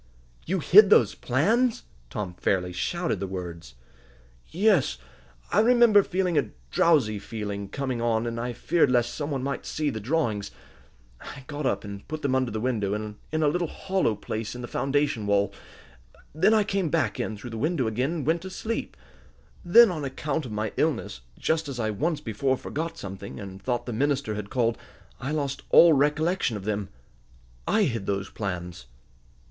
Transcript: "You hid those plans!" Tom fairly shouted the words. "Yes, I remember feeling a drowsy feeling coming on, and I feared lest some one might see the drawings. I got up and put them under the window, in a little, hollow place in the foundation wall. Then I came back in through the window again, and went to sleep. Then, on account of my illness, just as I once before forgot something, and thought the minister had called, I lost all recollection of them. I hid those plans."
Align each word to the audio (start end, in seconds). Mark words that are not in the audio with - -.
"You 0.47 0.57
hid 0.61 0.89
those 0.89 1.13
plans!" 1.13 1.83
Tom 2.09 2.33
fairly 2.33 2.73
shouted 2.73 3.19
the 3.19 3.27
words. 3.27 3.75
"Yes, 4.49 4.97
I 5.51 5.59
remember 5.59 6.01
feeling 6.01 6.39
a 6.39 6.49
drowsy 6.71 7.19
feeling 7.19 7.69
coming 7.69 8.01
on, 8.01 8.25
and 8.25 8.39
I 8.39 8.51
feared 8.51 8.89
lest 8.89 9.13
some 9.13 9.29
one 9.29 9.43
might 9.43 9.63
see 9.63 9.91
the 9.91 9.99
drawings. 9.99 10.49
I 11.21 11.43
got 11.45 11.67
up 11.67 11.83
and 11.83 12.07
put 12.07 12.23
them 12.23 12.33
under 12.33 12.49
the 12.49 12.59
window, 12.59 12.95
in 12.95 13.43
a 13.43 13.47
little, 13.47 13.67
hollow 13.67 14.15
place 14.15 14.55
in 14.55 14.63
the 14.63 14.67
foundation 14.67 15.27
wall. 15.27 15.53
Then 16.33 16.51
I 16.55 16.63
came 16.63 16.89
back 16.89 17.19
in 17.19 17.37
through 17.37 17.51
the 17.51 17.59
window 17.59 17.85
again, 17.85 18.11
and 18.11 18.25
went 18.25 18.41
to 18.41 18.49
sleep. 18.49 18.97
Then, 19.63 19.91
on 19.91 20.03
account 20.03 20.47
of 20.47 20.51
my 20.51 20.73
illness, 20.77 21.21
just 21.37 21.69
as 21.69 21.79
I 21.79 21.91
once 21.91 22.21
before 22.21 22.57
forgot 22.57 22.97
something, 22.97 23.39
and 23.39 23.61
thought 23.61 23.85
the 23.85 23.93
minister 23.93 24.33
had 24.33 24.49
called, 24.49 24.79
I 25.19 25.31
lost 25.31 25.61
all 25.69 25.93
recollection 25.93 26.57
of 26.57 26.65
them. 26.65 26.89
I 27.67 27.83
hid 27.83 28.07
those 28.07 28.31
plans." 28.31 28.87